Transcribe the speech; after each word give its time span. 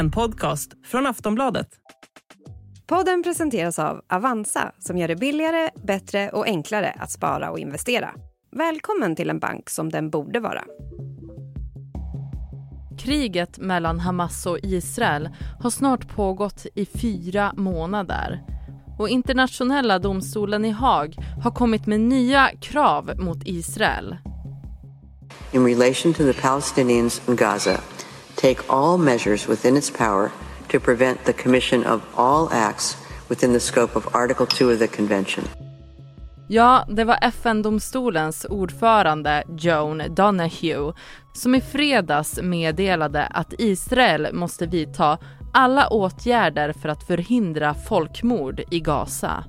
en 0.00 0.10
podcast 0.10 0.70
från 0.86 1.06
Aftonbladet. 1.06 1.68
Podden 2.86 3.22
presenteras 3.22 3.78
av 3.78 4.00
Avanza 4.08 4.72
som 4.78 4.98
gör 4.98 5.08
det 5.08 5.16
billigare, 5.16 5.70
bättre 5.82 6.30
och 6.30 6.46
enklare 6.46 6.96
att 6.98 7.10
spara 7.10 7.50
och 7.50 7.58
investera. 7.58 8.10
Välkommen 8.56 9.16
till 9.16 9.30
en 9.30 9.38
bank 9.38 9.70
som 9.70 9.88
den 9.88 10.10
borde 10.10 10.40
vara. 10.40 10.64
Kriget 12.98 13.58
mellan 13.58 14.00
Hamas 14.00 14.46
och 14.46 14.58
Israel 14.62 15.28
har 15.60 15.70
snart 15.70 16.08
pågått 16.08 16.66
i 16.74 16.86
fyra 16.86 17.52
månader 17.56 18.42
och 18.98 19.08
internationella 19.08 19.98
domstolen 19.98 20.64
i 20.64 20.70
Haag 20.70 21.16
har 21.42 21.50
kommit 21.50 21.86
med 21.86 22.00
nya 22.00 22.50
krav 22.60 23.12
mot 23.18 23.38
Israel. 23.44 24.16
In 25.52 25.66
relation 25.66 26.14
to 26.14 26.22
the 26.32 26.32
Palestinians 26.32 27.28
in 27.28 27.36
Gaza, 27.36 27.80
take 28.40 28.62
all 28.66 28.98
measures 28.98 29.48
within 29.48 29.76
its 29.76 29.90
power 29.90 30.30
to 30.68 30.80
prevent 30.80 31.24
the 31.24 31.32
commission 31.32 31.86
of 31.86 32.00
all 32.14 32.48
acts 32.52 32.96
within 33.28 33.52
the 33.52 33.60
scope 33.60 33.96
of 33.98 34.14
Article 34.14 34.46
2 34.46 34.70
of 34.70 34.78
the 34.78 34.86
Convention. 34.86 35.44
Ja, 36.48 36.84
det 36.88 37.04
var 37.04 37.18
FN-domstolens 37.22 38.44
ordförande 38.44 39.44
Joan 39.58 40.02
Donahue 40.14 40.92
som 41.32 41.54
i 41.54 41.60
fredags 41.60 42.38
meddelade 42.42 43.26
att 43.26 43.54
Israel 43.58 44.28
måste 44.32 44.66
vidta 44.66 45.18
alla 45.52 45.88
åtgärder 45.88 46.72
för 46.72 46.88
att 46.88 47.06
förhindra 47.06 47.74
folkmord 47.74 48.60
i 48.70 48.80
Gaza. 48.80 49.44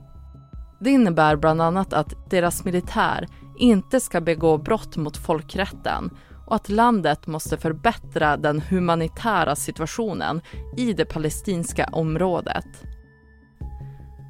Det 0.80 0.90
innebär 0.90 1.36
bland 1.36 1.62
annat 1.62 1.94
att 1.94 2.30
deras 2.30 2.66
militär 2.66 3.28
inte 3.58 4.00
ska 4.00 4.22
begå 4.22 4.58
brott 4.58 4.98
mot 4.98 5.18
folkrätten 5.18 6.10
och 6.52 6.56
att 6.56 6.70
landet 6.70 7.28
måste 7.28 7.58
förbättra 7.58 8.38
den 8.38 8.62
humanitära 8.62 9.56
situationen 9.56 10.42
i 10.78 10.94
det 10.94 11.06
palestinska 11.06 11.90
området. 11.92 12.66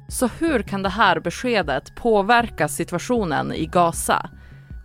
Så 0.08 0.26
hur 0.26 0.62
kan 0.62 0.82
det 0.82 0.88
här 0.88 1.20
beskedet 1.20 1.94
påverka 1.94 2.68
situationen 2.68 3.52
i 3.52 3.66
Gaza? 3.66 4.30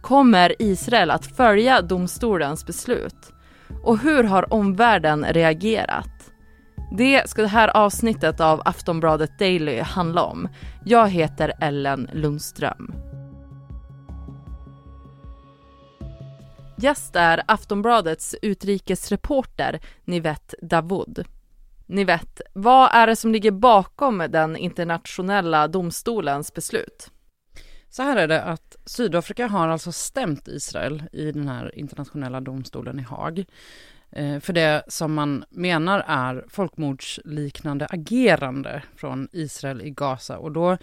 Kommer 0.02 0.62
Israel 0.62 1.12
att 1.12 1.26
följa 1.26 1.82
domstolens 1.82 2.66
beslut? 2.66 3.34
Och 3.84 4.00
hur 4.00 4.24
har 4.24 4.54
omvärlden 4.54 5.26
reagerat? 5.26 6.32
Det 6.98 7.30
ska 7.30 7.42
det 7.42 7.48
här 7.48 7.78
avsnittet 7.78 8.40
av 8.40 8.62
Aftonbladet 8.66 9.40
Daily 9.40 9.80
handla 9.80 10.24
om. 10.24 10.50
Jag 10.86 11.10
heter 11.10 11.54
Ellen 11.62 12.10
Lundström. 12.14 13.17
Gäst 16.80 17.16
är 17.16 17.44
Aftonbladets 17.46 18.36
utrikesreporter 18.42 19.80
Nivette 20.06 20.56
Davoud. 20.62 21.26
Nivette, 21.86 22.44
vad 22.54 22.90
är 22.94 23.08
det 23.08 23.16
som 23.16 23.32
ligger 23.32 23.52
bakom 23.52 24.18
den 24.30 24.56
internationella 24.56 25.68
domstolens 25.68 26.54
beslut? 26.54 27.12
Så 27.90 28.04
här 28.04 28.18
är 28.18 28.28
det 28.28 28.44
att 28.44 28.76
Sydafrika 28.86 29.48
har 29.48 29.68
alltså 29.68 29.92
stämt 29.92 30.48
Israel 30.48 31.04
i 31.12 31.32
den 31.32 31.48
här 31.48 31.76
internationella 31.76 32.42
domstolen 32.42 33.00
i 33.00 33.04
Haag 33.04 33.46
eh, 34.12 34.40
för 34.40 34.54
det 34.54 34.84
som 34.88 35.14
man 35.14 35.46
menar 35.50 36.04
är 36.08 36.46
folkmordsliknande 36.50 37.88
agerande 37.90 38.84
från 38.96 39.28
Israel 39.32 39.82
i 39.82 39.90
Gaza. 39.90 40.38
Och 40.38 40.52
då 40.52 40.78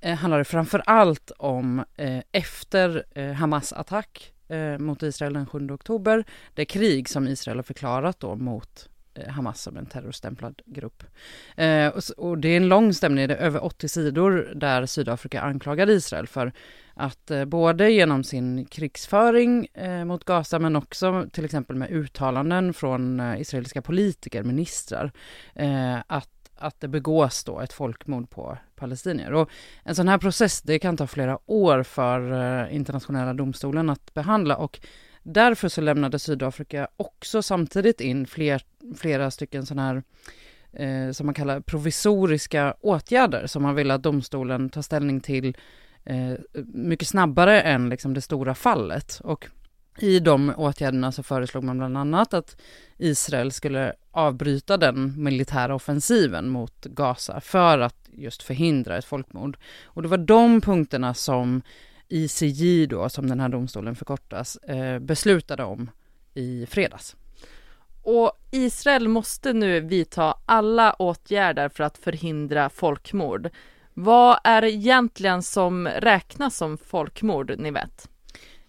eh, 0.00 0.14
handlar 0.14 0.38
det 0.38 0.44
framför 0.44 0.82
allt 0.86 1.30
om 1.38 1.84
eh, 1.94 2.22
efter 2.32 3.04
Hamas 3.32 3.72
attack 3.72 4.32
Eh, 4.48 4.78
mot 4.78 5.02
Israel 5.02 5.32
den 5.32 5.46
7 5.46 5.70
oktober, 5.70 6.24
det 6.54 6.64
krig 6.64 7.08
som 7.08 7.28
Israel 7.28 7.58
har 7.58 7.62
förklarat 7.62 8.20
då 8.20 8.36
mot 8.36 8.88
eh, 9.14 9.28
Hamas 9.28 9.62
som 9.62 9.76
en 9.76 9.86
terrorstämplad 9.86 10.62
grupp. 10.66 11.02
Eh, 11.56 11.88
och, 11.88 12.02
och, 12.16 12.38
det 12.38 12.48
är 12.48 12.56
en 12.56 12.68
lång 12.68 12.94
stämning, 12.94 13.28
det 13.28 13.34
är 13.34 13.38
över 13.38 13.64
80 13.64 13.88
sidor 13.88 14.52
där 14.54 14.86
Sydafrika 14.86 15.40
anklagar 15.40 15.90
Israel 15.90 16.26
för 16.26 16.52
att 16.94 17.30
eh, 17.30 17.44
både 17.44 17.90
genom 17.90 18.24
sin 18.24 18.64
krigsföring 18.64 19.66
eh, 19.74 20.04
mot 20.04 20.24
Gaza 20.24 20.58
men 20.58 20.76
också 20.76 21.26
till 21.32 21.44
exempel 21.44 21.76
med 21.76 21.90
uttalanden 21.90 22.74
från 22.74 23.20
eh, 23.20 23.40
israeliska 23.40 23.82
politiker, 23.82 24.42
ministrar, 24.42 25.12
att 26.06 26.35
att 26.58 26.80
det 26.80 26.88
begås 26.88 27.44
då 27.44 27.60
ett 27.60 27.72
folkmord 27.72 28.30
på 28.30 28.58
palestinier. 28.76 29.32
Och 29.32 29.50
en 29.84 29.94
sån 29.94 30.08
här 30.08 30.18
process, 30.18 30.62
det 30.62 30.78
kan 30.78 30.96
ta 30.96 31.06
flera 31.06 31.38
år 31.46 31.82
för 31.82 32.32
eh, 32.32 32.74
internationella 32.76 33.34
domstolen 33.34 33.90
att 33.90 34.14
behandla 34.14 34.56
och 34.56 34.80
Därför 35.28 35.68
så 35.68 35.80
lämnade 35.80 36.18
Sydafrika 36.18 36.88
också 36.96 37.42
samtidigt 37.42 38.00
in 38.00 38.26
fler, 38.26 38.62
flera 38.96 39.30
stycken 39.30 39.66
sådana 39.66 39.86
här 39.86 40.02
eh, 40.72 41.12
som 41.12 41.26
man 41.26 41.34
kallar 41.34 41.60
provisoriska 41.60 42.74
åtgärder 42.80 43.46
som 43.46 43.62
man 43.62 43.74
vill 43.74 43.90
att 43.90 44.02
domstolen 44.02 44.68
tar 44.68 44.82
ställning 44.82 45.20
till 45.20 45.56
eh, 46.04 46.32
mycket 46.64 47.08
snabbare 47.08 47.62
än 47.62 47.88
liksom 47.88 48.14
det 48.14 48.20
stora 48.20 48.54
fallet. 48.54 49.20
Och 49.24 49.48
i 49.98 50.20
de 50.20 50.54
åtgärderna 50.56 51.12
så 51.12 51.22
föreslog 51.22 51.64
man 51.64 51.78
bland 51.78 51.98
annat 51.98 52.34
att 52.34 52.56
Israel 52.98 53.52
skulle 53.52 53.92
avbryta 54.10 54.76
den 54.76 55.14
militära 55.24 55.74
offensiven 55.74 56.48
mot 56.48 56.84
Gaza 56.84 57.40
för 57.40 57.78
att 57.78 58.08
just 58.12 58.42
förhindra 58.42 58.98
ett 58.98 59.04
folkmord. 59.04 59.58
Och 59.84 60.02
det 60.02 60.08
var 60.08 60.18
de 60.18 60.60
punkterna 60.60 61.14
som 61.14 61.62
ICJ 62.08 62.86
då, 62.86 63.08
som 63.08 63.28
den 63.28 63.40
här 63.40 63.48
domstolen 63.48 63.96
förkortas, 63.96 64.56
eh, 64.56 64.98
beslutade 64.98 65.64
om 65.64 65.90
i 66.34 66.66
fredags. 66.66 67.16
Och 68.02 68.32
Israel 68.50 69.08
måste 69.08 69.52
nu 69.52 69.80
vidta 69.80 70.34
alla 70.46 70.92
åtgärder 70.92 71.68
för 71.68 71.84
att 71.84 71.98
förhindra 71.98 72.70
folkmord. 72.70 73.50
Vad 73.94 74.38
är 74.44 74.60
det 74.60 74.70
egentligen 74.70 75.42
som 75.42 75.88
räknas 75.88 76.56
som 76.56 76.78
folkmord, 76.78 77.54
ni 77.58 77.70
vet? 77.70 78.08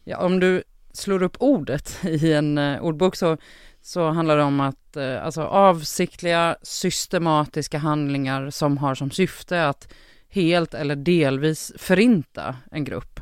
Ja, 0.04 0.18
om 0.18 0.40
du 0.40 0.64
slår 0.98 1.24
upp 1.24 1.38
ordet 1.40 2.00
i 2.04 2.34
en 2.34 2.58
eh, 2.58 2.82
ordbok 2.82 3.16
så, 3.16 3.38
så 3.82 4.10
handlar 4.10 4.38
det 4.38 4.44
om 4.44 4.60
att 4.60 4.98
eh, 4.98 5.26
alltså 5.26 5.42
avsiktliga 5.42 6.58
systematiska 6.62 7.78
handlingar 7.78 8.50
som 8.50 8.78
har 8.78 8.96
som 8.96 9.12
syfte 9.12 9.68
att 9.68 9.94
helt 10.30 10.74
eller 10.74 10.96
delvis 10.96 11.72
förinta 11.78 12.56
en 12.72 12.84
grupp. 12.84 13.20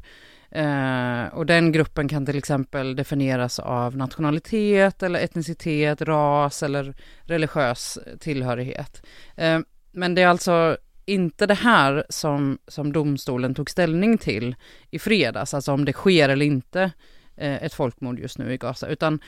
Eh, 0.52 1.26
och 1.26 1.46
den 1.46 1.72
gruppen 1.72 2.08
kan 2.08 2.26
till 2.26 2.38
exempel 2.38 2.96
definieras 2.96 3.60
av 3.60 3.98
nationalitet 3.98 5.04
eller 5.04 5.20
etnicitet, 5.20 6.02
ras 6.02 6.64
eller 6.64 6.96
religiös 7.22 8.00
tillhörighet. 8.20 9.06
Eh, 9.36 9.60
men 9.92 10.16
det 10.16 10.22
är 10.22 10.28
alltså 10.28 10.78
inte 11.06 11.46
det 11.46 11.54
här 11.54 12.06
som, 12.10 12.58
som 12.68 12.94
domstolen 12.94 13.56
tog 13.56 13.70
ställning 13.70 14.18
till 14.18 14.56
i 14.90 15.00
fredags, 15.00 15.54
alltså 15.54 15.72
om 15.72 15.86
det 15.86 15.94
sker 15.94 16.30
eller 16.30 16.46
inte 16.46 16.82
eh, 16.82 16.90
Eh, 17.38 17.64
ett 17.64 17.74
folkmord 17.74 18.20
just 18.20 18.38
nu 18.38 18.54
i 18.54 18.58
Gaza, 18.58 18.88
utan 18.88 19.20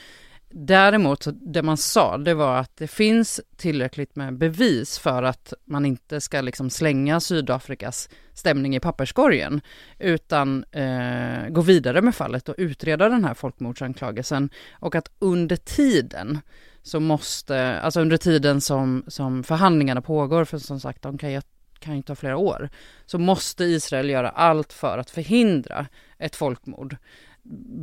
Däremot, 0.49 1.23
så 1.23 1.31
det 1.31 1.61
man 1.63 1.77
sa, 1.77 2.17
det 2.17 2.33
var 2.33 2.57
att 2.57 2.77
det 2.77 2.87
finns 2.87 3.41
tillräckligt 3.55 4.15
med 4.15 4.37
bevis 4.37 4.99
för 4.99 5.23
att 5.23 5.53
man 5.65 5.85
inte 5.85 6.21
ska 6.21 6.41
liksom 6.41 6.69
slänga 6.69 7.19
Sydafrikas 7.19 8.09
stämning 8.33 8.75
i 8.75 8.79
papperskorgen, 8.79 9.61
utan 9.99 10.63
eh, 10.71 11.49
gå 11.49 11.61
vidare 11.61 12.01
med 12.01 12.15
fallet 12.15 12.49
och 12.49 12.55
utreda 12.57 13.09
den 13.09 13.25
här 13.25 13.33
folkmordsanklagelsen. 13.33 14.49
Och 14.71 14.95
att 14.95 15.11
under 15.19 15.55
tiden 15.55 16.39
så 16.83 16.99
måste, 16.99 17.79
alltså 17.79 18.01
under 18.01 18.17
tiden 18.17 18.61
som, 18.61 19.03
som 19.07 19.43
förhandlingarna 19.43 20.01
pågår, 20.01 20.45
för 20.45 20.57
som 20.57 20.79
sagt, 20.79 21.01
de 21.01 21.17
kan 21.17 21.31
ju, 21.31 21.41
kan 21.79 21.95
ju 21.95 22.01
ta 22.01 22.15
flera 22.15 22.37
år, 22.37 22.69
så 23.05 23.19
måste 23.19 23.63
Israel 23.63 24.09
göra 24.09 24.29
allt 24.29 24.73
för 24.73 24.97
att 24.97 25.09
förhindra 25.09 25.87
ett 26.17 26.35
folkmord 26.35 26.95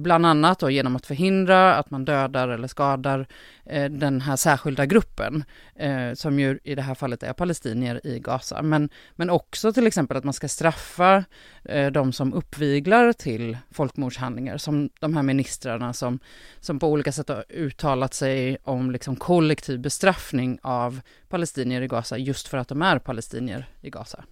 bland 0.02 0.26
annat 0.26 0.58
då 0.58 0.70
genom 0.70 0.96
att 0.96 1.06
förhindra 1.06 1.74
att 1.74 1.90
man 1.90 2.04
dödar 2.04 2.48
eller 2.48 2.68
skadar 2.68 3.26
eh, 3.64 3.84
den 3.90 4.20
här 4.20 4.36
särskilda 4.36 4.86
gruppen, 4.86 5.44
eh, 5.76 6.12
som 6.14 6.38
ju 6.38 6.58
i 6.64 6.74
det 6.74 6.82
här 6.82 6.94
fallet 6.94 7.22
är 7.22 7.32
palestinier 7.32 8.06
i 8.06 8.18
Gaza. 8.18 8.62
Men, 8.62 8.88
men 9.16 9.30
också 9.30 9.72
till 9.72 9.86
exempel 9.86 10.16
att 10.16 10.24
man 10.24 10.34
ska 10.34 10.48
straffa 10.48 11.24
eh, 11.64 11.90
de 11.90 12.12
som 12.12 12.34
uppviglar 12.34 13.12
till 13.12 13.58
folkmordshandlingar, 13.70 14.58
som 14.58 14.90
de 15.00 15.16
här 15.16 15.22
ministrarna 15.22 15.92
som, 15.92 16.18
som 16.60 16.78
på 16.78 16.88
olika 16.88 17.12
sätt 17.12 17.28
har 17.28 17.44
uttalat 17.48 18.14
sig 18.14 18.58
om 18.64 18.90
liksom 18.90 19.16
kollektiv 19.16 19.80
bestraffning 19.80 20.58
av 20.62 21.00
palestinier 21.28 21.82
i 21.82 21.86
Gaza 21.86 22.18
just 22.18 22.48
för 22.48 22.58
att 22.58 22.68
de 22.68 22.82
är 22.82 22.98
palestinier 22.98 23.68
i 23.80 23.90
Gaza. 23.90 24.24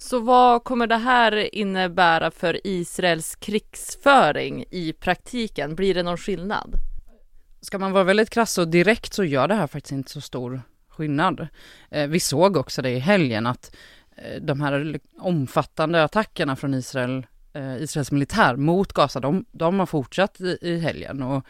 Så 0.00 0.18
vad 0.18 0.64
kommer 0.64 0.86
det 0.86 0.96
här 0.96 1.54
innebära 1.54 2.30
för 2.30 2.66
Israels 2.66 3.36
krigsföring 3.36 4.64
i 4.70 4.92
praktiken? 4.92 5.74
Blir 5.74 5.94
det 5.94 6.02
någon 6.02 6.16
skillnad? 6.16 6.74
Ska 7.60 7.78
man 7.78 7.92
vara 7.92 8.04
väldigt 8.04 8.30
krass 8.30 8.58
och 8.58 8.68
direkt 8.68 9.14
så 9.14 9.24
gör 9.24 9.48
det 9.48 9.54
här 9.54 9.66
faktiskt 9.66 9.92
inte 9.92 10.10
så 10.10 10.20
stor 10.20 10.62
skillnad. 10.88 11.48
Eh, 11.90 12.08
vi 12.08 12.20
såg 12.20 12.56
också 12.56 12.82
det 12.82 12.90
i 12.90 12.98
helgen 12.98 13.46
att 13.46 13.76
eh, 14.16 14.42
de 14.42 14.60
här 14.60 15.00
omfattande 15.18 16.04
attackerna 16.04 16.56
från 16.56 16.74
Israel 16.74 17.26
eh, 17.52 17.82
Israels 17.82 18.12
militär 18.12 18.56
mot 18.56 18.92
Gaza, 18.92 19.20
de, 19.20 19.44
de 19.52 19.78
har 19.78 19.86
fortsatt 19.86 20.40
i, 20.40 20.58
i 20.60 20.78
helgen. 20.78 21.22
Och, 21.22 21.44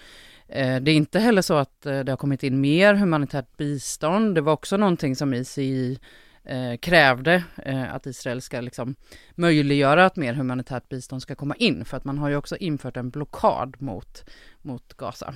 det 0.51 0.91
är 0.91 0.97
inte 0.97 1.19
heller 1.19 1.43
så 1.43 1.55
att 1.55 1.83
det 1.83 2.09
har 2.09 2.17
kommit 2.17 2.43
in 2.43 2.61
mer 2.61 2.95
humanitärt 2.95 3.57
bistånd. 3.57 4.35
Det 4.35 4.41
var 4.41 4.53
också 4.53 4.77
någonting 4.77 5.17
som 5.17 5.35
ICI 5.35 5.99
eh, 6.45 6.77
krävde 6.77 7.45
eh, 7.57 7.95
att 7.95 8.07
Israel 8.07 8.43
ska 8.43 8.61
liksom 8.61 8.95
möjliggöra 9.35 10.07
att 10.07 10.17
mer 10.17 10.35
humanitärt 10.35 10.89
bistånd 10.89 11.23
ska 11.23 11.35
komma 11.35 11.55
in, 11.55 11.85
för 11.85 11.97
att 11.97 12.05
man 12.05 12.19
har 12.19 12.29
ju 12.29 12.37
också 12.37 12.57
infört 12.57 12.97
en 12.97 13.11
blockad 13.11 13.77
mot, 13.79 14.25
mot 14.63 14.95
Gaza. 14.95 15.35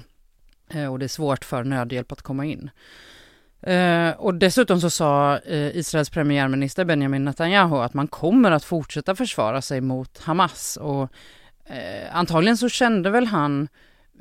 Eh, 0.69 0.93
och 0.93 0.99
det 0.99 1.07
är 1.07 1.09
svårt 1.09 1.45
för 1.45 1.65
nödhjälp 1.65 2.13
att 2.13 2.23
komma 2.23 2.45
in. 2.45 2.71
Eh, 3.63 4.11
och 4.11 4.35
dessutom 4.35 4.81
så 4.81 4.91
sa 4.91 5.39
eh, 5.39 5.77
Israels 5.77 6.11
premiärminister 6.11 6.85
Benjamin 6.85 7.25
Netanyahu 7.25 7.77
att 7.77 7.95
man 7.95 8.09
kommer 8.09 8.51
att 8.51 8.65
fortsätta 8.65 9.17
försvara 9.17 9.63
sig 9.63 9.81
mot 9.81 10.19
Hamas. 10.19 10.77
Och 10.77 11.13
eh, 11.65 12.17
antagligen 12.17 12.57
så 12.57 12.69
kände 12.69 13.11
väl 13.11 13.27
han 13.27 13.63
eh, 13.63 13.69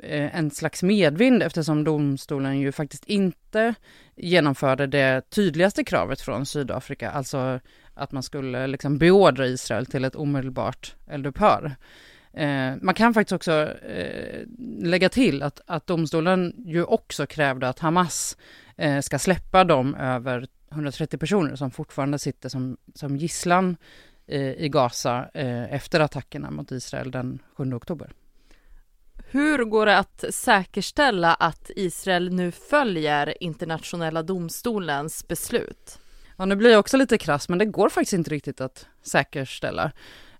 Eh, 0.02 0.36
en 0.36 0.50
slags 0.50 0.82
medvind 0.82 1.42
eftersom 1.42 1.84
domstolen 1.84 2.60
ju 2.60 2.72
faktiskt 2.72 3.04
inte 3.04 3.74
genomförde 4.16 4.86
det 4.86 5.30
tydligaste 5.30 5.84
kravet 5.84 6.20
från 6.20 6.46
Sydafrika, 6.46 7.10
alltså 7.10 7.60
att 7.94 8.12
man 8.12 8.22
skulle 8.22 8.66
liksom 8.66 8.98
beordra 8.98 9.46
Israel 9.46 9.86
till 9.86 10.04
ett 10.04 10.14
omedelbart 10.14 10.94
eldupphör. 11.06 11.76
Eh, 12.32 12.72
man 12.80 12.94
kan 12.94 13.14
faktiskt 13.14 13.32
också 13.32 13.52
eh, 13.72 14.46
lägga 14.78 15.08
till 15.08 15.42
att, 15.42 15.60
att 15.66 15.86
domstolen 15.86 16.54
ju 16.66 16.84
också 16.84 17.26
krävde 17.26 17.68
att 17.68 17.78
Hamas 17.78 18.36
eh, 18.76 19.00
ska 19.00 19.18
släppa 19.18 19.64
de 19.64 19.94
över 19.94 20.46
130 20.72 21.18
personer 21.18 21.56
som 21.56 21.70
fortfarande 21.70 22.18
sitter 22.18 22.48
som, 22.48 22.76
som 22.94 23.16
gisslan 23.16 23.76
eh, 24.26 24.52
i 24.52 24.68
Gaza 24.68 25.28
eh, 25.34 25.74
efter 25.74 26.00
attackerna 26.00 26.50
mot 26.50 26.72
Israel 26.72 27.10
den 27.10 27.38
7 27.56 27.74
oktober. 27.74 28.12
Hur 29.32 29.64
går 29.64 29.86
det 29.86 29.98
att 29.98 30.24
säkerställa 30.30 31.34
att 31.34 31.70
Israel 31.76 32.34
nu 32.34 32.50
följer 32.50 33.42
internationella 33.42 34.22
domstolens 34.22 35.28
beslut? 35.28 35.98
Ja, 36.36 36.44
nu 36.44 36.56
blir 36.56 36.70
jag 36.70 36.80
också 36.80 36.96
lite 36.96 37.18
krass, 37.18 37.48
men 37.48 37.58
det 37.58 37.64
går 37.64 37.88
faktiskt 37.88 38.12
inte 38.12 38.30
riktigt 38.30 38.60
att 38.60 38.86
säkerställa. 39.02 39.92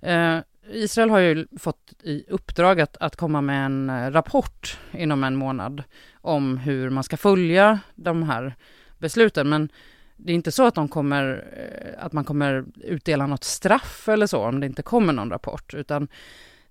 Eh, 0.03 0.39
Israel 0.71 1.11
har 1.11 1.19
ju 1.19 1.47
fått 1.59 1.93
i 2.03 2.25
uppdrag 2.29 2.81
att, 2.81 2.97
att 2.97 3.17
komma 3.17 3.41
med 3.41 3.67
en 3.67 3.91
eh, 3.91 4.11
rapport 4.11 4.79
inom 4.93 5.25
en 5.25 5.37
månad 5.37 5.83
om 6.15 6.57
hur 6.59 6.91
man 6.91 7.05
ska 7.05 7.17
följa 7.17 7.79
de 7.95 8.23
här 8.23 8.55
besluten, 8.99 9.49
men 9.49 9.69
det 10.17 10.33
är 10.33 10.37
inte 10.37 10.53
så 10.53 10.67
att, 10.67 10.75
de 10.75 10.89
kommer, 10.89 11.45
eh, 11.57 12.05
att 12.05 12.13
man 12.13 12.25
kommer 12.25 12.65
utdela 12.85 13.27
något 13.27 13.45
straff 13.45 14.09
eller 14.09 14.27
så 14.27 14.39
om 14.39 14.61
det 14.61 14.67
inte 14.67 14.83
kommer 14.83 15.13
någon 15.13 15.31
rapport, 15.31 15.75
utan 15.75 16.09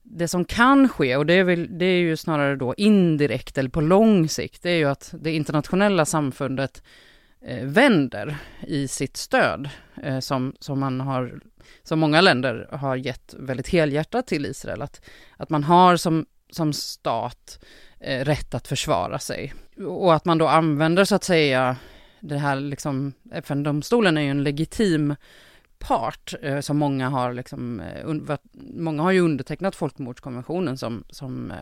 det 0.04 0.28
som 0.28 0.46
kan 0.46 0.90
ske, 0.90 1.18
och 1.18 1.26
det 1.26 1.34
är, 1.34 1.44
väl, 1.44 1.78
det 1.78 1.86
är 1.86 2.00
ju 2.00 2.18
snarare 2.18 2.56
då 2.56 2.76
indirekt 2.78 3.58
eller 3.58 3.70
på 3.70 3.82
lång 3.82 4.30
sikt, 4.30 4.64
det 4.64 4.70
är 4.70 4.78
ju 4.78 4.86
att 4.86 5.14
det 5.20 5.32
internationella 5.32 6.06
samfundet 6.06 6.84
eh, 7.46 7.66
vänder 7.66 8.38
i 8.68 8.88
sitt 8.88 9.18
stöd 9.18 9.70
eh, 10.04 10.20
som, 10.20 10.56
som 10.60 10.80
man 10.80 11.02
har, 11.02 11.40
som 11.84 12.00
många 12.00 12.22
länder 12.22 12.68
har 12.72 12.96
gett 12.96 13.36
väldigt 13.38 13.70
helhjärtat 13.70 14.28
till 14.28 14.46
Israel, 14.46 14.82
att, 14.82 15.02
att 15.38 15.50
man 15.50 15.64
har 15.64 15.98
som, 15.98 16.26
som 16.50 16.74
stat 16.74 17.66
eh, 18.00 18.26
rätt 18.26 18.54
att 18.54 18.68
försvara 18.68 19.20
sig. 19.20 19.54
Och 19.88 20.14
att 20.14 20.26
man 20.26 20.38
då 20.38 20.48
använder 20.48 21.06
så 21.06 21.16
att 21.16 21.24
säga 21.24 21.76
det 22.20 22.38
här 22.38 22.56
liksom, 22.56 23.14
FN-domstolen 23.32 24.18
är 24.18 24.22
ju 24.22 24.30
en 24.30 24.44
legitim 24.44 25.16
part 25.82 26.34
eh, 26.42 26.60
som 26.60 26.78
många 26.78 27.10
har 27.10 27.34
liksom, 27.34 27.80
eh, 27.80 28.10
många 28.74 29.04
har 29.04 29.12
ju 29.12 29.20
undertecknat 29.20 29.76
folkmordskonventionen 29.76 30.78
som, 30.78 31.04
som 31.10 31.52
eh, 31.52 31.58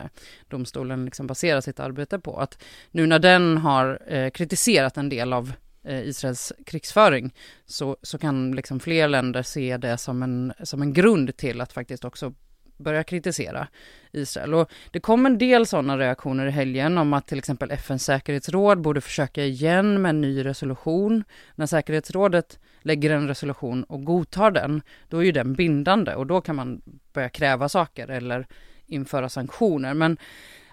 domstolen 0.48 1.04
liksom 1.04 1.26
baserar 1.26 1.60
sitt 1.60 1.80
arbete 1.80 2.18
på. 2.18 2.36
Att 2.36 2.62
nu 2.90 3.06
när 3.06 3.18
den 3.18 3.58
har 3.58 4.02
eh, 4.06 4.30
kritiserat 4.30 4.96
en 4.96 5.08
del 5.08 5.32
av 5.32 5.52
eh, 5.84 6.00
Israels 6.00 6.52
krigsföring 6.66 7.34
så, 7.66 7.96
så 8.02 8.18
kan 8.18 8.52
liksom 8.52 8.80
fler 8.80 9.08
länder 9.08 9.42
se 9.42 9.76
det 9.76 9.98
som 9.98 10.22
en, 10.22 10.52
som 10.62 10.82
en 10.82 10.92
grund 10.92 11.36
till 11.36 11.60
att 11.60 11.72
faktiskt 11.72 12.04
också 12.04 12.34
börja 12.80 13.04
kritisera 13.04 13.68
Israel. 14.12 14.54
Och 14.54 14.70
det 14.90 15.00
kom 15.00 15.26
en 15.26 15.38
del 15.38 15.66
sådana 15.66 15.98
reaktioner 15.98 16.46
i 16.46 16.50
helgen 16.50 16.98
om 16.98 17.12
att 17.12 17.26
till 17.26 17.38
exempel 17.38 17.70
FNs 17.70 18.04
säkerhetsråd 18.04 18.80
borde 18.80 19.00
försöka 19.00 19.44
igen 19.44 20.02
med 20.02 20.10
en 20.10 20.20
ny 20.20 20.44
resolution. 20.44 21.24
När 21.54 21.66
säkerhetsrådet 21.66 22.58
lägger 22.82 23.10
en 23.10 23.28
resolution 23.28 23.84
och 23.84 24.04
godtar 24.04 24.50
den, 24.50 24.82
då 25.08 25.18
är 25.18 25.22
ju 25.22 25.32
den 25.32 25.54
bindande 25.54 26.14
och 26.14 26.26
då 26.26 26.40
kan 26.40 26.56
man 26.56 26.82
börja 27.12 27.28
kräva 27.28 27.68
saker 27.68 28.08
eller 28.08 28.46
införa 28.86 29.28
sanktioner. 29.28 29.94
Men 29.94 30.18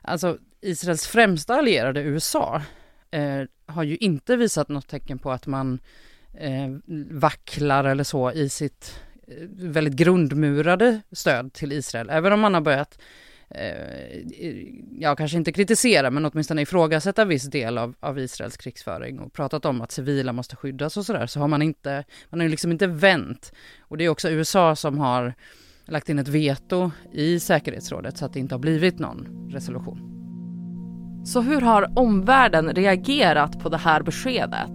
alltså 0.02 0.38
Israels 0.62 1.08
främsta 1.08 1.56
allierade 1.56 2.02
USA 2.02 2.62
eh, 3.12 3.44
har 3.66 3.84
ju 3.84 3.98
inte 3.98 4.36
visat 4.36 4.70
något 4.70 4.88
tecken 4.88 5.20
på 5.20 5.32
att 5.32 5.48
man 5.48 5.80
eh, 6.34 6.70
vacklar 7.12 7.84
eller 7.84 8.04
så 8.04 8.32
i 8.32 8.50
sitt 8.50 9.00
Eh, 9.32 9.48
väldigt 9.50 9.94
grundmurade 9.94 11.02
stöd 11.12 11.54
till 11.54 11.72
Israel, 11.72 12.10
även 12.10 12.34
om 12.34 12.40
man 12.40 12.54
har 12.54 12.62
börjat 12.62 13.00
eh, 13.50 14.20
ja, 14.92 15.16
kanske 15.16 15.38
inte 15.38 15.52
kritisera, 15.52 16.12
men 16.12 16.26
åtminstone 16.26 16.62
ifrågasätta 16.62 17.26
viss 17.26 17.44
del 17.44 17.78
av, 17.78 17.96
av 18.00 18.20
Israels 18.20 18.58
krigsföring 18.58 19.20
och 19.20 19.34
pratat 19.34 19.66
om 19.66 19.82
att 19.82 19.92
civila 19.92 20.34
måste 20.34 20.56
skyddas 20.56 20.98
och 20.98 21.06
sådär, 21.06 21.28
så 21.28 21.40
har 21.40 21.48
man 21.48 21.62
inte, 21.62 22.04
man 22.30 22.40
har 22.40 22.46
ju 22.46 22.52
liksom 22.52 22.72
inte 22.72 22.88
vänt. 22.88 23.52
Och 23.80 23.98
det 23.98 24.06
är 24.06 24.10
också 24.10 24.30
USA 24.30 24.76
som 24.76 24.98
har 24.98 25.34
lagt 25.86 26.10
in 26.10 26.20
ett 26.20 26.28
veto 26.28 26.92
i 27.14 27.40
säkerhetsrådet 27.40 28.18
så 28.18 28.26
att 28.26 28.34
det 28.34 28.40
inte 28.40 28.56
har 28.56 28.60
blivit 28.60 29.00
någon 29.00 29.50
resolution. 29.52 30.14
Så 31.26 31.42
hur 31.42 31.62
har 31.62 32.00
omvärlden 32.00 32.76
reagerat 32.76 33.60
på 33.60 33.70
det 33.70 33.78
här 33.78 34.02
beskedet? 34.02 34.72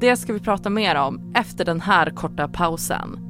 Det 0.00 0.16
ska 0.16 0.32
vi 0.32 0.40
prata 0.40 0.70
mer 0.70 0.94
om 0.94 1.32
efter 1.36 1.64
den 1.64 1.80
här 1.80 2.10
korta 2.10 2.48
pausen. 2.48 3.29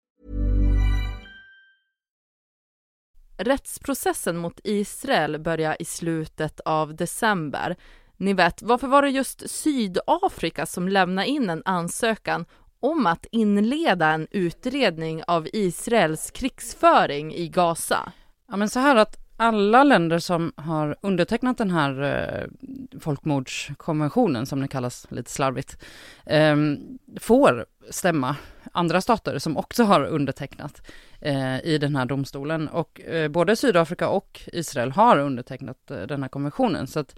Rättsprocessen 3.43 4.37
mot 4.37 4.59
Israel 4.63 5.39
börjar 5.39 5.75
i 5.79 5.85
slutet 5.85 6.59
av 6.59 6.95
december. 6.95 7.75
Ni 8.17 8.33
vet, 8.33 8.61
varför 8.61 8.87
var 8.87 9.01
det 9.01 9.09
just 9.09 9.49
Sydafrika 9.49 10.65
som 10.65 10.89
lämnade 10.89 11.27
in 11.27 11.49
en 11.49 11.61
ansökan 11.65 12.45
om 12.79 13.05
att 13.05 13.25
inleda 13.31 14.07
en 14.07 14.27
utredning 14.31 15.23
av 15.27 15.47
Israels 15.53 16.31
krigsföring 16.31 17.33
i 17.33 17.47
Gaza? 17.47 18.11
Ja, 18.47 18.57
men 18.57 18.69
så 18.69 18.79
här 18.79 18.95
att 18.95 19.17
alla 19.37 19.83
länder 19.83 20.19
som 20.19 20.53
har 20.55 20.95
undertecknat 21.01 21.57
den 21.57 21.71
här 21.71 22.01
eh, 22.01 22.47
folkmordskonventionen, 22.99 24.45
som 24.45 24.59
den 24.59 24.67
kallas 24.67 25.07
lite 25.09 25.31
slarvigt, 25.31 25.77
eh, 26.25 26.55
får 27.19 27.65
stämma 27.89 28.35
andra 28.71 29.01
stater 29.01 29.39
som 29.39 29.57
också 29.57 29.83
har 29.83 30.05
undertecknat 30.05 30.81
eh, 30.81 31.10
Eh, 31.23 31.59
i 31.63 31.77
den 31.77 31.95
här 31.95 32.05
domstolen. 32.05 32.67
Och 32.67 33.01
eh, 33.01 33.27
både 33.27 33.55
Sydafrika 33.55 34.09
och 34.09 34.41
Israel 34.53 34.91
har 34.91 35.17
undertecknat 35.17 35.91
eh, 35.91 36.01
den 36.01 36.21
här 36.21 36.29
konventionen. 36.29 36.87
Så 36.87 36.99
att 36.99 37.15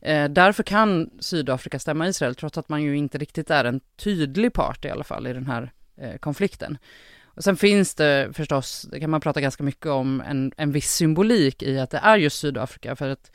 eh, 0.00 0.28
därför 0.28 0.62
kan 0.62 1.10
Sydafrika 1.20 1.78
stämma 1.78 2.08
Israel, 2.08 2.34
trots 2.34 2.58
att 2.58 2.68
man 2.68 2.82
ju 2.82 2.96
inte 2.96 3.18
riktigt 3.18 3.50
är 3.50 3.64
en 3.64 3.80
tydlig 3.96 4.52
part 4.52 4.84
i 4.84 4.90
alla 4.90 5.04
fall 5.04 5.26
i 5.26 5.32
den 5.32 5.46
här 5.46 5.72
eh, 5.96 6.16
konflikten. 6.16 6.78
Och 7.24 7.44
sen 7.44 7.56
finns 7.56 7.94
det 7.94 8.28
förstås, 8.32 8.88
det 8.90 9.00
kan 9.00 9.10
man 9.10 9.20
prata 9.20 9.40
ganska 9.40 9.62
mycket 9.62 9.86
om, 9.86 10.20
en, 10.20 10.52
en 10.56 10.72
viss 10.72 10.92
symbolik 10.92 11.62
i 11.62 11.78
att 11.78 11.90
det 11.90 12.00
är 12.02 12.16
just 12.16 12.38
Sydafrika, 12.38 12.96
för 12.96 13.08
att 13.08 13.30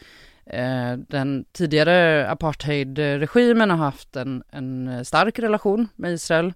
eh, 0.45 0.93
den 0.93 1.45
tidigare 1.51 2.29
apartheidregimen 2.29 3.69
har 3.69 3.77
haft 3.77 4.15
en, 4.15 4.43
en 4.51 5.05
stark 5.05 5.39
relation 5.39 5.87
med 5.95 6.13
Israel. 6.13 6.53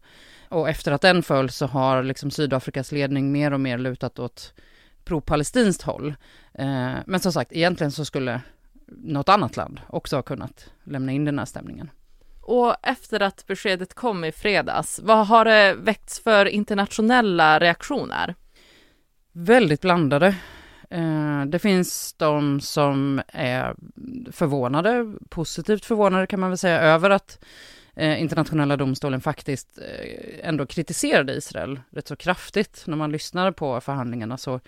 Och 0.53 0.69
efter 0.69 0.91
att 0.91 1.01
den 1.01 1.23
föll 1.23 1.49
så 1.49 1.65
har 1.65 2.03
liksom 2.03 2.31
Sydafrikas 2.31 2.91
ledning 2.91 3.31
mer 3.31 3.53
och 3.53 3.59
mer 3.59 3.77
lutat 3.77 4.19
åt 4.19 4.53
pro-palestinskt 5.03 5.81
håll. 5.81 6.15
Eh, 6.53 6.93
men 7.05 7.19
som 7.19 7.33
sagt, 7.33 7.53
egentligen 7.53 7.91
så 7.91 8.05
skulle 8.05 8.41
något 8.87 9.29
annat 9.29 9.57
land 9.57 9.81
också 9.89 10.15
ha 10.15 10.23
kunnat 10.23 10.69
lämna 10.83 11.11
in 11.11 11.25
den 11.25 11.39
här 11.39 11.45
stämningen. 11.45 11.89
Och 12.41 12.75
efter 12.83 13.19
att 13.19 13.47
beskedet 13.47 13.93
kom 13.93 14.23
i 14.23 14.31
fredags, 14.31 14.99
vad 15.03 15.27
har 15.27 15.45
det 15.45 15.73
väckts 15.73 16.19
för 16.19 16.45
internationella 16.45 17.59
reaktioner? 17.59 18.35
Väldigt 19.31 19.81
blandade. 19.81 20.35
Eh, 20.89 21.45
det 21.45 21.59
finns 21.59 22.13
de 22.13 22.61
som 22.61 23.21
är 23.27 23.75
förvånade, 24.31 25.13
positivt 25.29 25.85
förvånade 25.85 26.27
kan 26.27 26.39
man 26.39 26.49
väl 26.49 26.57
säga, 26.57 26.81
över 26.81 27.09
att 27.09 27.39
eh, 27.95 28.21
internationella 28.21 28.77
domstolen 28.77 29.21
faktiskt 29.21 29.77
eh, 29.77 30.47
ändå 30.49 30.65
kritiserade 30.65 31.33
Israel 31.33 31.79
rätt 31.89 32.07
så 32.07 32.15
kraftigt. 32.15 32.83
När 32.87 32.97
man 32.97 33.11
lyssnar 33.11 33.51
på 33.51 33.81
förhandlingarna 33.81 34.37
så, 34.37 34.59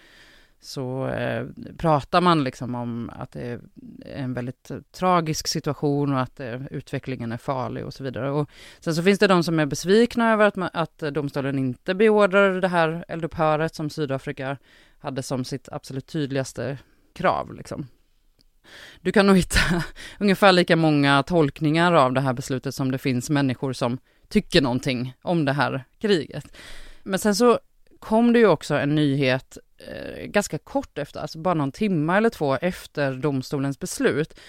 så 0.60 1.08
eh, 1.08 1.46
pratar 1.78 2.22
man 2.22 2.44
liksom 2.44 2.76
om 2.76 3.12
att 3.14 3.32
det 3.32 3.42
är 3.42 3.60
en 4.06 4.34
väldigt 4.34 4.72
tragisk 4.92 5.48
situation 5.48 6.14
och 6.14 6.22
att 6.22 6.40
eh, 6.40 6.66
utvecklingen 6.72 7.32
är 7.32 7.38
farlig 7.38 7.86
och 7.86 7.94
så 7.94 8.04
vidare. 8.04 8.32
Och 8.32 8.50
sen 8.80 8.96
så 8.96 9.04
finns 9.04 9.20
det 9.20 9.28
de 9.28 9.44
som 9.44 9.60
är 9.60 9.66
besvikna 9.66 10.34
över 10.34 10.46
att, 10.46 10.56
man, 10.56 10.70
att 10.74 10.98
domstolen 10.98 11.60
inte 11.60 11.96
beordrar 11.96 12.62
det 12.62 12.68
här 12.68 13.06
eldupphöret 13.08 13.76
som 13.76 13.90
Sydafrika 13.90 14.58
hade 15.00 15.24
som 15.24 15.46
sitt 15.46 15.70
absolut 15.72 16.08
tydligaste 16.08 16.78
krav. 17.14 17.54
Liksom. 17.54 17.88
Du 19.02 19.12
kan 19.12 19.28
nog 19.28 19.36
hitta 19.36 19.60
ungefär 20.20 20.52
lika 20.52 20.76
många 20.76 21.24
tolkningar 21.24 21.94
av 21.94 22.14
det 22.14 22.22
här 22.22 22.34
beslutet 22.34 22.76
som 22.76 22.92
det 22.92 22.98
finns 22.98 23.30
människor 23.30 23.74
som 23.74 23.98
tycker 24.30 24.62
någonting 24.62 25.14
om 25.22 25.46
det 25.46 25.54
här 25.54 25.84
kriget. 26.00 26.58
Men 27.04 27.20
sen 27.20 27.36
så 27.36 27.60
kom 28.00 28.34
det 28.34 28.40
ju 28.40 28.48
också 28.48 28.76
en 28.76 28.96
nyhet 28.96 29.58
eh, 29.78 30.26
ganska 30.26 30.58
kort 30.58 30.98
efter, 30.98 31.20
alltså 31.20 31.40
bara 31.40 31.54
någon 31.54 31.72
timme 31.72 32.18
eller 32.18 32.30
två 32.30 32.56
efter 32.56 33.14
domstolens 33.14 33.80
beslut. 33.80 34.40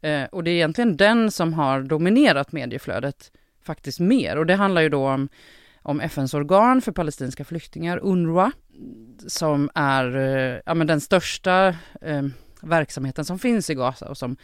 Eh, 0.00 0.24
och 0.24 0.44
det 0.44 0.50
är 0.50 0.54
egentligen 0.54 0.96
den 0.96 1.30
som 1.30 1.54
har 1.54 1.82
dominerat 1.82 2.52
medieflödet 2.52 3.32
faktiskt 3.62 4.00
mer. 4.00 4.36
Och 4.36 4.46
det 4.46 4.54
handlar 4.54 4.82
ju 4.82 4.88
då 4.88 5.08
om, 5.08 5.28
om 5.82 6.00
FNs 6.00 6.34
organ 6.34 6.80
för 6.80 6.92
palestinska 6.92 7.44
flyktingar, 7.44 7.98
UNRWA, 8.02 8.52
som 9.26 9.70
är 9.74 10.16
eh, 10.16 10.60
ja, 10.66 10.74
men 10.74 10.86
den 10.86 11.00
största 11.00 11.68
eh, 12.00 12.22
verksamheten 12.62 13.24
som 13.24 13.38
finns 13.38 13.70
i 13.70 13.74
Gaza 13.74 14.08
och 14.08 14.18
som 14.18 14.36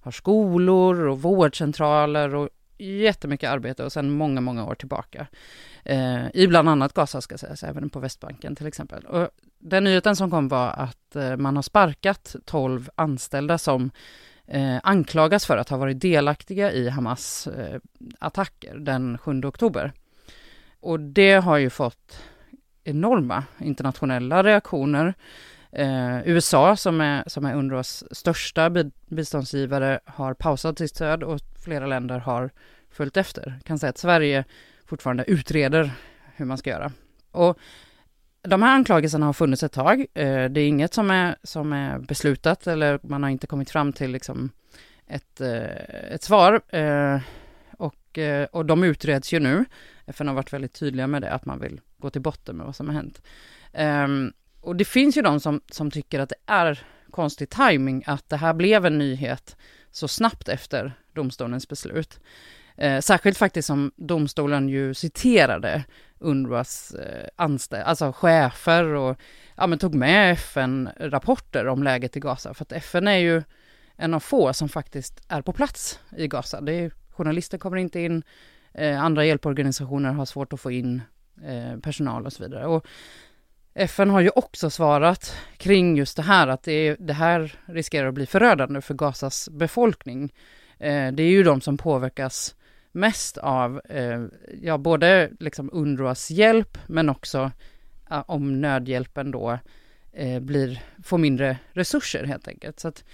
har 0.00 0.12
skolor 0.12 1.06
och 1.06 1.22
vårdcentraler 1.22 2.34
och 2.34 2.48
jättemycket 2.78 3.50
arbete 3.50 3.84
och 3.84 3.92
sedan 3.92 4.10
många, 4.10 4.40
många 4.40 4.66
år 4.66 4.74
tillbaka. 4.74 5.26
Eh, 5.84 6.26
I 6.34 6.46
bland 6.48 6.68
annat 6.68 6.92
Gaza 6.92 7.20
ska 7.20 7.38
sägas, 7.38 7.62
även 7.62 7.90
på 7.90 8.00
Västbanken 8.00 8.56
till 8.56 8.66
exempel. 8.66 9.04
Och 9.04 9.28
den 9.58 9.84
nyheten 9.84 10.16
som 10.16 10.30
kom 10.30 10.48
var 10.48 10.70
att 10.70 11.16
eh, 11.16 11.36
man 11.36 11.56
har 11.56 11.62
sparkat 11.62 12.36
12 12.44 12.90
anställda 12.94 13.58
som 13.58 13.90
eh, 14.46 14.78
anklagas 14.82 15.46
för 15.46 15.56
att 15.56 15.68
ha 15.68 15.76
varit 15.76 16.00
delaktiga 16.00 16.72
i 16.72 16.88
Hamas 16.88 17.46
eh, 17.46 17.80
attacker 18.18 18.74
den 18.74 19.18
7 19.18 19.44
oktober. 19.44 19.92
Och 20.80 21.00
det 21.00 21.34
har 21.34 21.56
ju 21.56 21.70
fått 21.70 22.22
enorma 22.84 23.44
internationella 23.58 24.42
reaktioner. 24.42 25.14
Eh, 25.72 26.28
USA 26.28 26.76
som 26.76 27.00
är, 27.00 27.24
som 27.26 27.44
är 27.44 27.54
UNRWAs 27.54 28.04
största 28.10 28.70
biståndsgivare 29.06 30.00
har 30.04 30.34
pausat 30.34 30.78
sitt 30.78 30.90
stöd 30.90 31.22
och 31.22 31.40
flera 31.64 31.86
länder 31.86 32.18
har 32.18 32.50
följt 32.90 33.16
efter. 33.16 33.54
Jag 33.56 33.64
kan 33.64 33.78
säga 33.78 33.90
att 33.90 33.98
Sverige 33.98 34.44
fortfarande 34.86 35.24
utreder 35.24 35.92
hur 36.36 36.44
man 36.44 36.58
ska 36.58 36.70
göra. 36.70 36.92
Och 37.30 37.58
de 38.42 38.62
här 38.62 38.74
anklagelserna 38.74 39.26
har 39.26 39.32
funnits 39.32 39.62
ett 39.62 39.72
tag. 39.72 40.00
Eh, 40.00 40.44
det 40.44 40.60
är 40.60 40.68
inget 40.68 40.94
som 40.94 41.10
är, 41.10 41.36
som 41.42 41.72
är 41.72 41.98
beslutat 41.98 42.66
eller 42.66 42.98
man 43.02 43.22
har 43.22 43.30
inte 43.30 43.46
kommit 43.46 43.70
fram 43.70 43.92
till 43.92 44.10
liksom 44.10 44.50
ett, 45.06 45.40
eh, 45.40 46.12
ett 46.14 46.22
svar. 46.22 46.60
Eh, 46.68 47.20
och, 47.78 48.18
eh, 48.18 48.44
och 48.44 48.66
de 48.66 48.84
utreds 48.84 49.32
ju 49.32 49.40
nu. 49.40 49.64
FN 50.06 50.28
har 50.28 50.34
varit 50.34 50.52
väldigt 50.52 50.74
tydliga 50.74 51.06
med 51.06 51.22
det, 51.22 51.32
att 51.32 51.44
man 51.44 51.60
vill 51.60 51.80
gå 51.98 52.10
till 52.10 52.22
botten 52.22 52.56
med 52.56 52.66
vad 52.66 52.76
som 52.76 52.86
har 52.86 52.94
hänt. 52.94 53.22
Ehm, 53.72 54.32
och 54.62 54.76
det 54.76 54.84
finns 54.84 55.16
ju 55.16 55.22
de 55.22 55.40
som, 55.40 55.60
som 55.70 55.90
tycker 55.90 56.20
att 56.20 56.28
det 56.28 56.52
är 56.52 56.86
konstig 57.10 57.50
timing 57.50 58.04
att 58.06 58.28
det 58.28 58.36
här 58.36 58.54
blev 58.54 58.86
en 58.86 58.98
nyhet 58.98 59.56
så 59.90 60.08
snabbt 60.08 60.48
efter 60.48 60.92
domstolens 61.12 61.68
beslut. 61.68 62.20
Eh, 62.76 63.00
särskilt 63.00 63.38
faktiskt 63.38 63.66
som 63.66 63.92
domstolen 63.96 64.68
ju 64.68 64.94
citerade 64.94 65.84
UNRWAs 66.18 66.94
eh, 66.94 67.28
anställda, 67.36 67.86
alltså 67.86 68.12
chefer 68.12 68.84
och 68.84 69.18
ja, 69.56 69.66
men 69.66 69.78
tog 69.78 69.94
med 69.94 70.32
FN-rapporter 70.32 71.68
om 71.68 71.82
läget 71.82 72.16
i 72.16 72.20
Gaza. 72.20 72.54
För 72.54 72.64
att 72.64 72.72
FN 72.72 73.08
är 73.08 73.16
ju 73.16 73.42
en 73.96 74.14
av 74.14 74.20
få 74.20 74.52
som 74.52 74.68
faktiskt 74.68 75.20
är 75.28 75.42
på 75.42 75.52
plats 75.52 76.00
i 76.16 76.28
Gaza. 76.28 76.60
Det 76.60 76.72
är, 76.72 76.92
journalister 77.10 77.58
kommer 77.58 77.76
inte 77.76 78.00
in, 78.00 78.22
eh, 78.74 79.02
andra 79.02 79.24
hjälporganisationer 79.24 80.12
har 80.12 80.24
svårt 80.24 80.52
att 80.52 80.60
få 80.60 80.70
in 80.70 81.02
eh, 81.44 81.80
personal 81.80 82.26
och 82.26 82.32
så 82.32 82.42
vidare. 82.42 82.66
Och 82.66 82.86
FN 83.74 84.10
har 84.10 84.20
ju 84.20 84.30
också 84.34 84.70
svarat 84.70 85.36
kring 85.56 85.96
just 85.96 86.16
det 86.16 86.22
här, 86.22 86.48
att 86.48 86.62
det, 86.62 86.96
det 86.98 87.12
här 87.12 87.54
riskerar 87.66 88.08
att 88.08 88.14
bli 88.14 88.26
förödande 88.26 88.80
för 88.80 88.94
Gazas 88.94 89.48
befolkning. 89.48 90.32
Eh, 90.78 91.12
det 91.12 91.22
är 91.22 91.30
ju 91.30 91.42
de 91.42 91.60
som 91.60 91.76
påverkas 91.76 92.54
mest 92.92 93.38
av, 93.38 93.80
eh, 93.88 94.24
ja, 94.62 94.78
både 94.78 95.30
liksom 95.40 95.70
UNRWAs 95.72 96.30
hjälp, 96.30 96.78
men 96.86 97.08
också 97.08 97.50
eh, 98.10 98.24
om 98.26 98.60
nödhjälpen 98.60 99.30
då 99.30 99.58
eh, 100.12 100.40
blir, 100.40 100.82
får 101.04 101.18
mindre 101.18 101.58
resurser 101.72 102.24
helt 102.24 102.48
enkelt. 102.48 102.80
Så 102.80 102.88
att 102.88 103.04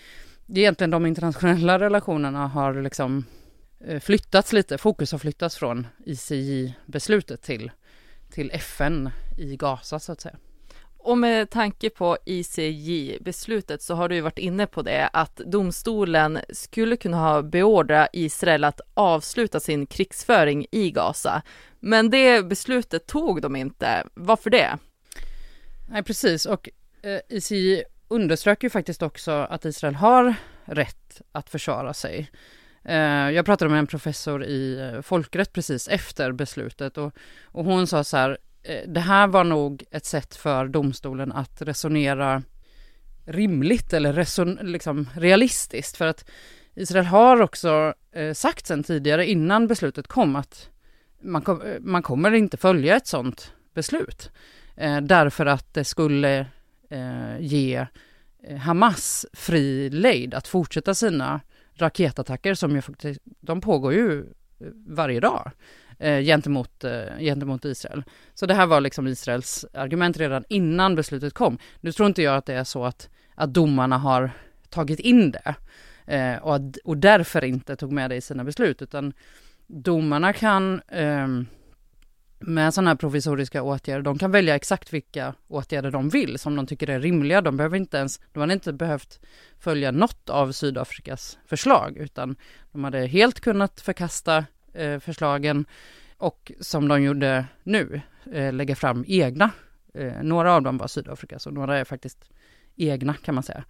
egentligen 0.54 0.90
de 0.90 1.06
internationella 1.06 1.78
relationerna 1.80 2.46
har 2.46 2.82
liksom 2.82 3.24
eh, 3.80 4.00
flyttats 4.00 4.52
lite, 4.52 4.78
fokus 4.78 5.12
har 5.12 5.18
flyttats 5.18 5.56
från 5.56 5.86
ICJ-beslutet 6.06 7.42
till, 7.42 7.70
till 8.30 8.50
FN 8.54 9.10
i 9.36 9.56
Gaza 9.56 9.98
så 9.98 10.12
att 10.12 10.20
säga. 10.20 10.36
Och 11.08 11.18
med 11.18 11.50
tanke 11.50 11.90
på 11.90 12.18
ICJ-beslutet 12.24 13.82
så 13.82 13.94
har 13.94 14.08
du 14.08 14.14
ju 14.14 14.20
varit 14.20 14.38
inne 14.38 14.66
på 14.66 14.82
det 14.82 15.10
att 15.12 15.36
domstolen 15.36 16.38
skulle 16.50 16.96
kunna 16.96 17.16
ha 17.16 17.42
beordrat 17.42 18.08
Israel 18.12 18.64
att 18.64 18.80
avsluta 18.94 19.60
sin 19.60 19.86
krigsföring 19.86 20.66
i 20.70 20.90
Gaza. 20.90 21.42
Men 21.80 22.10
det 22.10 22.42
beslutet 22.46 23.06
tog 23.06 23.42
de 23.42 23.56
inte. 23.56 24.04
Varför 24.14 24.50
det? 24.50 24.78
Nej, 25.90 26.02
precis. 26.02 26.46
Och 26.46 26.68
eh, 27.02 27.20
ICJ 27.28 27.82
underströk 28.08 28.62
ju 28.62 28.70
faktiskt 28.70 29.02
också 29.02 29.30
att 29.30 29.64
Israel 29.64 29.94
har 29.94 30.34
rätt 30.64 31.22
att 31.32 31.50
försvara 31.50 31.94
sig. 31.94 32.30
Eh, 32.84 33.30
jag 33.30 33.46
pratade 33.46 33.70
med 33.70 33.78
en 33.78 33.86
professor 33.86 34.44
i 34.44 34.80
eh, 34.80 35.00
folkrätt 35.00 35.52
precis 35.52 35.88
efter 35.88 36.32
beslutet 36.32 36.98
och, 36.98 37.12
och 37.44 37.64
hon 37.64 37.86
sa 37.86 38.04
så 38.04 38.16
här, 38.16 38.38
Eh, 38.68 38.88
det 38.88 39.00
här 39.00 39.26
var 39.26 39.44
nog 39.44 39.84
ett 39.90 40.04
sätt 40.04 40.34
för 40.34 40.68
domstolen 40.68 41.32
att 41.32 41.62
resonera 41.62 42.42
rimligt 43.24 43.92
eller 43.92 44.12
reson, 44.12 44.58
liksom 44.62 45.08
realistiskt. 45.14 45.96
För 45.96 46.06
att 46.06 46.30
Israel 46.74 47.06
har 47.06 47.40
också 47.40 47.94
eh, 48.12 48.32
sagt 48.32 48.66
sen 48.66 48.82
tidigare 48.82 49.26
innan 49.26 49.66
beslutet 49.66 50.06
kom 50.06 50.36
att 50.36 50.70
man, 51.22 51.42
kom, 51.42 51.62
eh, 51.62 51.80
man 51.80 52.02
kommer 52.02 52.32
inte 52.32 52.56
följa 52.56 52.96
ett 52.96 53.06
sådant 53.06 53.52
beslut. 53.74 54.30
Eh, 54.76 55.00
därför 55.00 55.46
att 55.46 55.74
det 55.74 55.84
skulle 55.84 56.46
eh, 56.90 57.40
ge 57.40 57.86
eh, 58.42 58.56
Hamas 58.56 59.26
fri 59.32 59.90
lejd 59.90 60.34
att 60.34 60.48
fortsätta 60.48 60.94
sina 60.94 61.40
raketattacker 61.74 62.54
som 62.54 62.74
ju 62.74 62.82
faktiskt, 62.82 63.20
de 63.24 63.60
pågår 63.60 63.92
ju 63.92 64.24
varje 64.86 65.20
dag 65.20 65.50
eh, 65.98 66.20
gentemot, 66.20 66.84
eh, 66.84 67.18
gentemot 67.18 67.64
Israel. 67.64 68.02
Så 68.34 68.46
det 68.46 68.54
här 68.54 68.66
var 68.66 68.80
liksom 68.80 69.06
Israels 69.06 69.64
argument 69.72 70.16
redan 70.16 70.44
innan 70.48 70.94
beslutet 70.94 71.34
kom. 71.34 71.58
Nu 71.80 71.92
tror 71.92 72.06
inte 72.06 72.22
jag 72.22 72.36
att 72.36 72.46
det 72.46 72.54
är 72.54 72.64
så 72.64 72.84
att, 72.84 73.08
att 73.34 73.54
domarna 73.54 73.98
har 73.98 74.30
tagit 74.68 75.00
in 75.00 75.30
det 75.30 75.54
eh, 76.06 76.36
och, 76.36 76.54
att, 76.54 76.76
och 76.84 76.96
därför 76.96 77.44
inte 77.44 77.76
tog 77.76 77.92
med 77.92 78.10
det 78.10 78.16
i 78.16 78.20
sina 78.20 78.44
beslut, 78.44 78.82
utan 78.82 79.12
domarna 79.66 80.32
kan 80.32 80.80
eh, 80.88 81.28
med 82.40 82.74
sådana 82.74 82.90
här 82.90 82.96
provisoriska 82.96 83.62
åtgärder, 83.62 84.02
de 84.02 84.18
kan 84.18 84.30
välja 84.30 84.54
exakt 84.54 84.92
vilka 84.92 85.34
åtgärder 85.48 85.90
de 85.90 86.08
vill 86.08 86.38
som 86.38 86.56
de 86.56 86.66
tycker 86.66 86.90
är 86.90 87.00
rimliga. 87.00 87.40
De 87.40 87.56
behöver 87.56 87.76
inte 87.76 87.96
ens, 87.96 88.20
de 88.32 88.40
hade 88.40 88.52
inte 88.52 88.72
behövt 88.72 89.20
följa 89.58 89.90
något 89.90 90.30
av 90.30 90.52
Sydafrikas 90.52 91.38
förslag, 91.46 91.96
utan 91.96 92.36
de 92.72 92.84
hade 92.84 93.06
helt 93.06 93.40
kunnat 93.40 93.80
förkasta 93.80 94.44
eh, 94.78 94.98
förslagen 94.98 95.66
och 96.16 96.52
som 96.60 96.88
de 96.88 97.02
gjorde 97.02 97.44
nu, 97.62 98.00
eh, 98.32 98.52
lägga 98.52 98.76
fram 98.76 99.04
egna. 99.08 99.50
Eh, 99.94 100.22
några 100.22 100.54
av 100.54 100.62
dem 100.62 100.78
var 100.78 100.86
Sydafrika, 100.86 101.38
så 101.38 101.50
några 101.50 101.78
är 101.78 101.84
faktiskt 101.84 102.30
egna 102.76 103.14
kan 103.14 103.34
man 103.34 103.44
säga. 103.44 103.64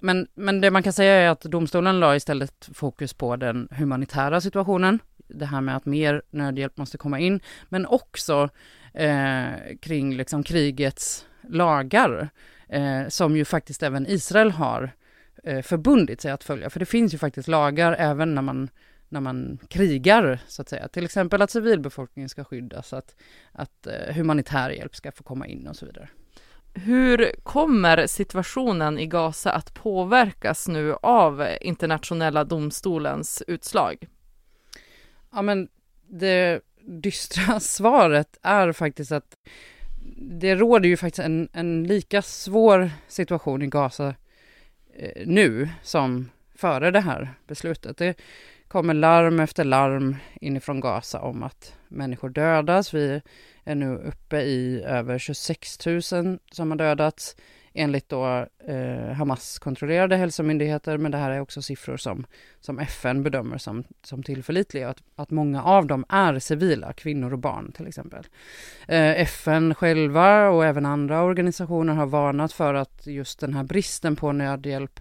Men, 0.00 0.26
men 0.34 0.60
det 0.60 0.70
man 0.70 0.82
kan 0.82 0.92
säga 0.92 1.14
är 1.14 1.28
att 1.28 1.40
domstolen 1.40 2.00
la 2.00 2.16
istället 2.16 2.68
fokus 2.74 3.14
på 3.14 3.36
den 3.36 3.68
humanitära 3.70 4.40
situationen, 4.40 4.98
det 5.28 5.46
här 5.46 5.60
med 5.60 5.76
att 5.76 5.86
mer 5.86 6.22
nödhjälp 6.30 6.76
måste 6.76 6.98
komma 6.98 7.18
in, 7.18 7.40
men 7.68 7.86
också 7.86 8.48
eh, 8.94 9.46
kring 9.80 10.16
liksom 10.16 10.42
krigets 10.42 11.26
lagar, 11.48 12.28
eh, 12.68 13.08
som 13.08 13.36
ju 13.36 13.44
faktiskt 13.44 13.82
även 13.82 14.06
Israel 14.06 14.50
har 14.50 14.90
eh, 15.44 15.62
förbundit 15.62 16.20
sig 16.20 16.30
att 16.30 16.44
följa. 16.44 16.70
För 16.70 16.80
det 16.80 16.86
finns 16.86 17.14
ju 17.14 17.18
faktiskt 17.18 17.48
lagar 17.48 17.96
även 17.98 18.34
när 18.34 18.42
man 18.42 18.68
när 19.12 19.20
man 19.20 19.58
krigar, 19.68 20.38
så 20.46 20.62
att 20.62 20.68
säga. 20.68 20.88
Till 20.88 21.04
exempel 21.04 21.42
att 21.42 21.50
civilbefolkningen 21.50 22.28
ska 22.28 22.44
skyddas, 22.44 22.92
att, 22.92 23.14
att 23.52 23.86
eh, 23.86 24.14
humanitär 24.14 24.70
hjälp 24.70 24.96
ska 24.96 25.12
få 25.12 25.22
komma 25.22 25.46
in 25.46 25.66
och 25.66 25.76
så 25.76 25.86
vidare. 25.86 26.08
Hur 26.74 27.34
kommer 27.42 28.06
situationen 28.06 28.98
i 28.98 29.06
Gaza 29.06 29.52
att 29.52 29.74
påverkas 29.74 30.68
nu 30.68 30.94
av 31.02 31.46
internationella 31.60 32.44
domstolens 32.44 33.42
utslag? 33.46 34.08
Ja, 35.32 35.42
men 35.42 35.68
det 36.08 36.60
dystra 36.80 37.60
svaret 37.60 38.38
är 38.42 38.72
faktiskt 38.72 39.12
att 39.12 39.36
det 40.16 40.54
råder 40.54 40.88
ju 40.88 40.96
faktiskt 40.96 41.24
en, 41.24 41.48
en 41.52 41.84
lika 41.84 42.22
svår 42.22 42.90
situation 43.08 43.62
i 43.62 43.66
Gaza 43.66 44.14
eh, 44.94 45.26
nu 45.26 45.68
som 45.82 46.30
före 46.54 46.90
det 46.90 47.00
här 47.00 47.34
beslutet. 47.46 47.96
Det 47.96 48.20
kommer 48.72 48.94
larm 48.94 49.40
efter 49.40 49.64
larm 49.64 50.16
inifrån 50.40 50.80
Gaza 50.80 51.20
om 51.20 51.42
att 51.42 51.74
människor 51.88 52.28
dödas. 52.28 52.94
Vi 52.94 53.20
är 53.64 53.74
nu 53.74 53.96
uppe 53.96 54.40
i 54.40 54.82
över 54.82 55.18
26 55.18 55.86
000 55.86 56.02
som 56.52 56.70
har 56.70 56.76
dödats 56.78 57.36
enligt 57.74 58.08
då 58.08 58.46
eh, 58.68 59.12
Hamas-kontrollerade 59.12 60.16
hälsomyndigheter, 60.16 60.98
men 60.98 61.12
det 61.12 61.18
här 61.18 61.30
är 61.30 61.40
också 61.40 61.62
siffror 61.62 61.96
som, 61.96 62.26
som 62.60 62.78
FN 62.78 63.22
bedömer 63.22 63.58
som, 63.58 63.84
som 64.02 64.22
tillförlitliga, 64.22 64.88
att, 64.88 65.02
att 65.16 65.30
många 65.30 65.62
av 65.62 65.86
dem 65.86 66.04
är 66.08 66.38
civila, 66.38 66.92
kvinnor 66.92 67.32
och 67.32 67.38
barn 67.38 67.72
till 67.72 67.86
exempel. 67.86 68.26
Eh, 68.88 69.20
FN 69.20 69.74
själva 69.74 70.48
och 70.48 70.64
även 70.64 70.86
andra 70.86 71.22
organisationer 71.22 71.94
har 71.94 72.06
varnat 72.06 72.52
för 72.52 72.74
att 72.74 73.06
just 73.06 73.40
den 73.40 73.54
här 73.54 73.64
bristen 73.64 74.16
på 74.16 74.32
nödhjälp 74.32 75.00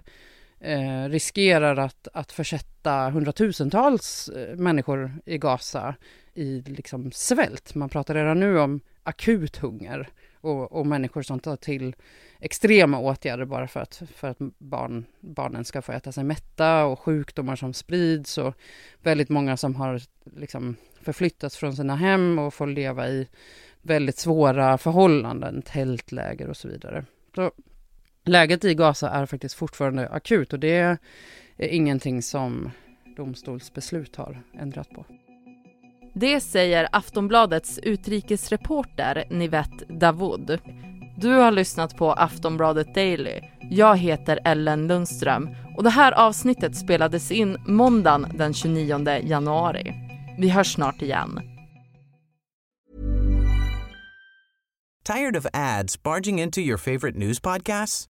eh, 0.62 1.10
riskerar 1.10 1.78
att, 1.78 2.08
att 2.14 2.32
försätta 2.32 3.10
hundratusentals 3.10 4.30
eh, 4.30 4.56
människor 4.56 5.12
i 5.26 5.38
Gaza 5.38 5.96
i 6.34 6.62
liksom 6.62 7.12
svält. 7.12 7.76
Man 7.76 7.90
pratar 7.90 8.16
redan 8.16 8.40
nu 8.40 8.60
om 8.60 8.80
akut 9.04 9.58
hunger 9.58 10.10
och, 10.42 10.72
och 10.72 10.88
människor 10.88 11.22
som 11.22 11.40
tar 11.40 11.56
till 11.56 11.96
extrema 12.40 13.00
åtgärder 13.00 13.46
bara 13.46 13.68
för 13.68 13.80
att, 13.80 14.02
för 14.16 14.28
att 14.28 14.38
barn, 14.58 15.06
barnen 15.20 15.66
ska 15.66 15.82
få 15.82 15.92
äta 15.92 16.12
sig 16.12 16.24
mätta 16.24 16.86
och 16.86 17.00
sjukdomar 17.00 17.56
som 17.56 17.74
sprids 17.74 18.38
och 18.38 18.56
väldigt 19.02 19.30
många 19.30 19.58
som 19.58 19.76
har 19.76 20.02
liksom 20.38 20.76
förflyttats 21.02 21.58
från 21.58 21.76
sina 21.76 21.96
hem 21.96 22.40
och 22.40 22.54
får 22.54 22.68
leva 22.68 23.08
i 23.08 23.28
väldigt 23.82 24.18
svåra 24.18 24.78
förhållanden, 24.78 25.62
tältläger 25.62 26.50
och 26.50 26.58
så 26.58 26.68
vidare. 26.68 27.06
Så 27.36 27.52
läget 28.26 28.66
i 28.66 28.74
Gaza 28.76 29.10
är 29.10 29.26
faktiskt 29.26 29.56
fortfarande 29.56 30.10
akut 30.10 30.54
och 30.54 30.60
det 30.60 30.78
är 30.78 30.98
ingenting 31.58 32.22
som 32.22 32.72
domstolsbeslut 33.18 34.16
har 34.16 34.44
ändrat 34.60 34.90
på. 34.90 35.06
Det 36.14 36.42
säger 36.42 36.88
Aftonbladets 36.92 37.80
utrikesreporter 37.84 39.26
Nivette 39.30 39.86
Davoud. 39.90 40.60
Du 41.18 41.30
har 41.30 41.52
lyssnat 41.52 41.98
på 41.98 42.14
Aftonbladet 42.14 42.96
Daily. 42.96 43.42
Jag 43.70 43.98
heter 43.98 44.40
Ellen 44.46 44.88
Lundström 44.88 45.50
och 45.78 45.84
det 45.84 45.90
här 45.90 46.12
avsnittet 46.12 46.76
spelades 46.78 47.32
in 47.32 47.58
måndagen 47.68 48.28
den 48.38 48.54
29 48.54 49.22
januari. 49.24 49.94
Vi 50.40 50.50
hörs 50.50 50.74
snart 50.74 51.02
igen. 51.02 51.40
Tired 55.04 55.38
of 55.38 55.46
ads 55.54 56.04
barging 56.04 56.40
into 56.40 56.62
your 56.62 56.78
favorite 56.78 57.18
news 57.18 57.40
podcasts? 57.40 58.11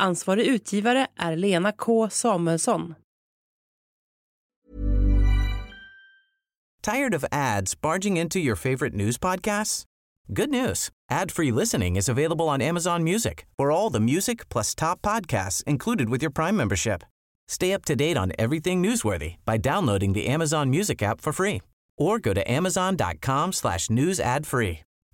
Ansvarig 0.00 0.46
utgivare 0.46 1.06
är 1.16 1.36
Lena 1.36 1.72
K 1.72 2.08
Samuelsson. 2.10 2.94
Tired 6.82 7.14
of 7.14 7.24
ads 7.32 7.74
barging 7.74 8.16
into 8.16 8.38
your 8.38 8.56
favorite 8.56 8.94
news 8.94 9.18
podcasts? 9.18 9.84
Good 10.32 10.50
news. 10.50 10.90
Ad-free 11.10 11.52
listening 11.52 11.96
is 11.96 12.08
available 12.08 12.48
on 12.48 12.62
Amazon 12.62 13.02
Music 13.02 13.46
for 13.58 13.70
all 13.70 13.90
the 13.90 14.00
music 14.00 14.48
plus 14.48 14.74
top 14.74 15.02
podcasts 15.02 15.64
included 15.64 16.08
with 16.08 16.22
your 16.22 16.32
Prime 16.32 16.56
membership. 16.56 17.02
Stay 17.48 17.74
up 17.74 17.84
to 17.84 17.96
date 17.96 18.16
on 18.18 18.32
everything 18.38 18.82
newsworthy 18.82 19.36
by 19.44 19.56
downloading 19.58 20.12
the 20.14 20.26
Amazon 20.34 20.70
Music 20.70 21.02
app 21.02 21.20
for 21.20 21.32
free 21.32 21.60
or 21.96 22.18
go 22.18 22.34
to 22.34 22.50
amazon.com 22.50 23.52
slash 23.52 23.90
news 23.90 24.20
ad 24.20 24.46
free. 24.46 24.80